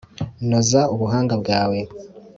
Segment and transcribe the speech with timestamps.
[0.49, 1.79] Noza ubuhanga bwawe